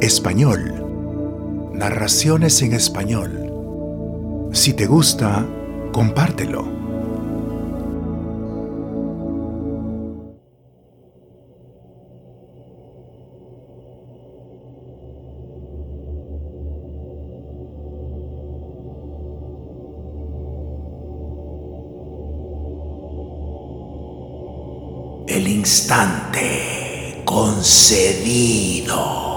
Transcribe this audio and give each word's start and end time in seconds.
Español. 0.00 1.72
Narraciones 1.74 2.62
en 2.62 2.72
español. 2.72 4.48
Si 4.52 4.74
te 4.74 4.86
gusta, 4.86 5.44
compártelo. 5.92 6.68
El 25.26 25.48
instante 25.48 27.22
concedido. 27.24 29.29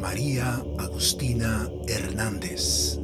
María 0.00 0.64
Agustina 0.78 1.68
Hernández. 1.86 2.98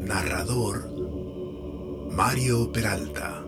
Narrador 0.00 0.90
Mario 2.10 2.72
Peralta. 2.72 3.44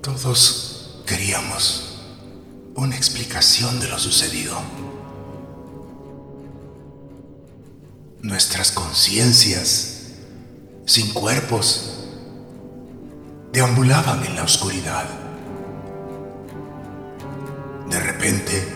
Todos 0.00 1.02
queríamos 1.06 2.00
una 2.76 2.96
explicación 2.96 3.78
de 3.78 3.88
lo 3.88 3.98
sucedido. 3.98 4.56
Nuestras 8.22 8.72
conciencias, 8.72 9.93
sin 10.84 11.12
cuerpos, 11.12 12.04
deambulaban 13.52 14.24
en 14.24 14.36
la 14.36 14.42
oscuridad. 14.42 15.06
De 17.88 18.00
repente, 18.00 18.68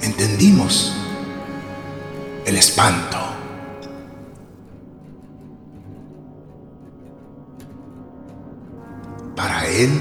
entendimos 0.00 0.94
el 2.44 2.56
espanto. 2.56 3.18
Para 9.36 9.66
él, 9.66 10.00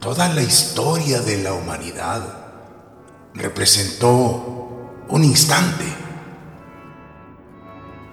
toda 0.00 0.28
la 0.28 0.42
historia 0.42 1.20
de 1.20 1.42
la 1.42 1.52
humanidad 1.52 2.22
representó 3.34 5.04
un 5.08 5.24
instante. 5.24 5.97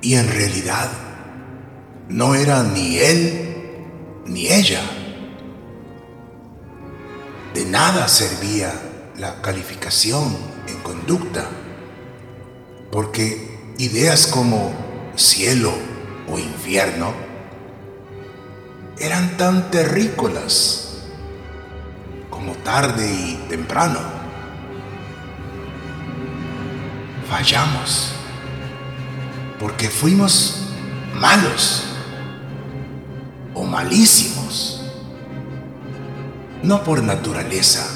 Y 0.05 0.13
en 0.13 0.29
realidad 0.29 0.91
no 2.09 2.35
era 2.35 2.61
ni 2.61 2.99
él 2.99 3.87
ni 4.27 4.45
ella. 4.45 4.83
De 7.55 7.65
nada 7.65 8.07
servía 8.07 8.71
la 9.17 9.41
calificación 9.41 10.37
en 10.67 10.77
conducta, 10.83 11.49
porque 12.91 13.73
ideas 13.79 14.27
como 14.27 14.71
cielo 15.15 15.73
o 16.29 16.37
infierno 16.37 17.11
eran 18.99 19.37
tan 19.37 19.71
terrícolas 19.71 20.99
como 22.29 22.51
tarde 22.57 23.11
y 23.11 23.47
temprano. 23.49 24.01
Fallamos 27.27 28.14
porque 29.59 29.89
fuimos 29.89 30.67
malos 31.16 31.83
o 33.53 33.63
malísimos, 33.63 34.81
no 36.63 36.83
por 36.83 37.01
naturaleza, 37.03 37.88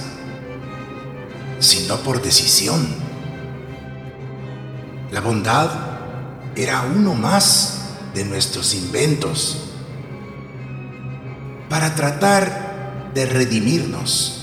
sino 1.60 1.98
por 1.98 2.22
decisión. 2.22 2.88
La 5.12 5.22
bondad 5.22 5.70
era 6.56 6.82
uno 6.82 7.14
más 7.14 7.80
de 8.14 8.26
nuestros 8.26 8.74
inventos 8.74 9.70
para 11.70 11.94
tratar 11.96 13.12
de 13.14 13.26
redimirnos. 13.26 14.36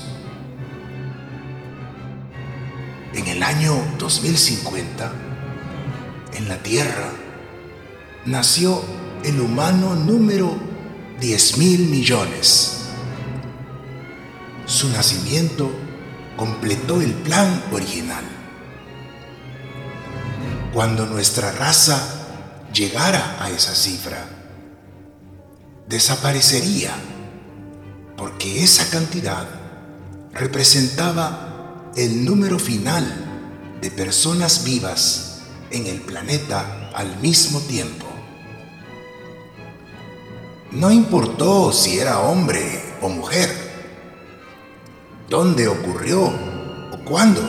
En 3.15 3.27
el 3.29 3.43
año 3.43 3.75
2050, 3.99 5.13
en 6.37 6.49
la 6.49 6.63
Tierra, 6.63 7.11
nació 8.27 8.83
el 9.25 9.41
humano 9.41 9.95
número 9.95 10.55
10 11.21 11.59
mil 11.59 11.89
millones. 11.89 12.83
Su 14.67 14.89
nacimiento 14.91 15.71
completó 16.37 17.01
el 17.01 17.13
plan 17.13 17.63
original. 17.73 18.25
Cuando 20.73 21.07
nuestra 21.07 21.53
raza 21.53 21.99
llegara 22.73 23.39
a 23.41 23.51
esa 23.51 23.75
cifra, 23.75 24.27
desaparecería 25.89 26.91
porque 28.17 28.63
esa 28.63 28.91
cantidad 28.91 29.47
representaba 30.33 31.93
el 31.97 32.25
número 32.25 32.59
final 32.59 33.79
de 33.81 33.91
personas 33.91 34.65
vivas 34.65 35.36
en 35.71 35.87
el 35.87 36.01
planeta 36.01 36.91
al 36.95 37.19
mismo 37.21 37.61
tiempo. 37.61 38.07
No 40.73 40.91
importó 40.91 41.73
si 41.73 41.99
era 41.99 42.21
hombre 42.21 42.97
o 43.01 43.09
mujer, 43.09 43.51
dónde 45.29 45.69
ocurrió 45.69 46.23
o 46.25 46.99
cuándo. 47.05 47.43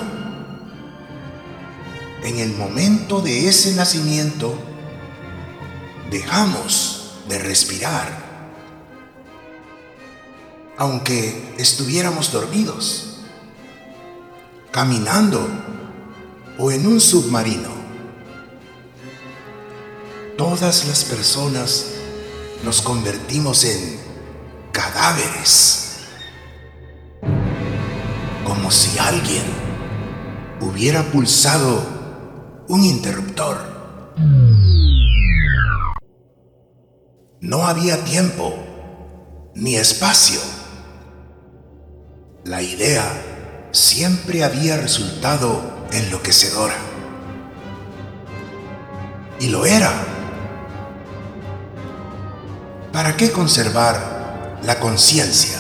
En 2.24 2.40
el 2.40 2.54
momento 2.56 3.22
de 3.22 3.48
ese 3.48 3.76
nacimiento, 3.76 4.58
dejamos 6.10 7.14
de 7.28 7.40
respirar 7.40 8.28
aunque 10.78 11.56
estuviéramos 11.58 12.32
dormidos, 12.32 13.18
caminando 14.72 15.46
o 16.60 16.72
en 16.72 16.86
un 16.86 17.02
submarino. 17.02 17.77
Todas 20.60 20.88
las 20.88 21.04
personas 21.04 21.86
nos 22.64 22.82
convertimos 22.82 23.64
en 23.64 24.00
cadáveres, 24.72 26.00
como 28.44 28.72
si 28.72 28.98
alguien 28.98 29.44
hubiera 30.60 31.04
pulsado 31.12 31.80
un 32.70 32.84
interruptor. 32.84 33.56
No 37.40 37.68
había 37.68 38.04
tiempo 38.04 38.56
ni 39.54 39.76
espacio 39.76 40.40
la 42.46 42.64
idea 42.64 43.70
siempre 43.74 44.44
había 44.44 44.78
resultado 44.78 45.62
enloquecedora. 45.92 46.78
Y 49.40 49.50
lo 49.50 49.64
era. 49.64 50.17
¿Para 52.98 53.16
qué 53.16 53.32
conservar 53.32 54.58
la 54.64 54.80
conciencia? 54.80 55.60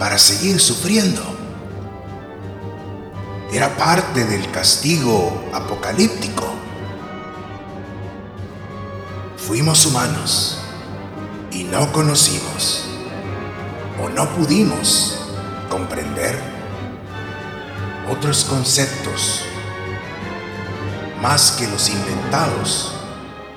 Para 0.00 0.18
seguir 0.18 0.58
sufriendo. 0.58 1.22
Era 3.52 3.76
parte 3.76 4.24
del 4.24 4.50
castigo 4.50 5.44
apocalíptico. 5.52 6.42
Fuimos 9.36 9.86
humanos 9.86 10.58
y 11.52 11.62
no 11.62 11.92
conocimos 11.92 12.86
o 14.02 14.08
no 14.08 14.28
pudimos 14.30 15.20
comprender 15.70 16.36
otros 18.10 18.42
conceptos 18.42 19.42
más 21.22 21.52
que 21.52 21.68
los 21.68 21.90
inventados 21.90 22.92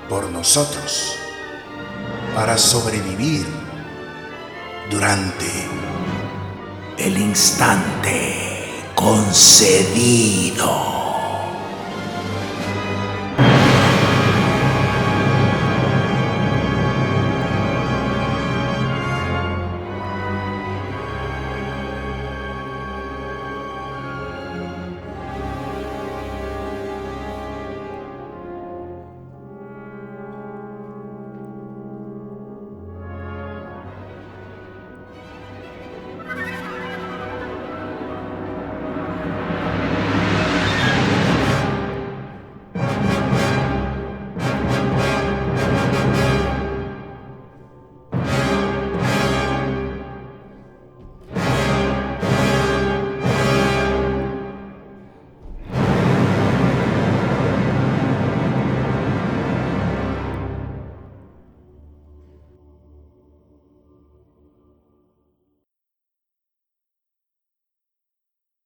por 0.07 0.29
nosotros 0.29 1.17
para 2.37 2.55
sobrevivir 2.55 3.47
durante 4.91 5.47
el 6.99 7.17
instante 7.17 8.83
concedido. 8.93 10.96